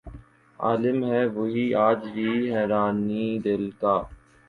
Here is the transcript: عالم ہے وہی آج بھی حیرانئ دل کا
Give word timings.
عالم 0.59 1.03
ہے 1.05 1.21
وہی 1.35 1.65
آج 1.79 1.99
بھی 2.13 2.29
حیرانئ 2.53 3.29
دل 3.45 3.69
کا 3.79 3.95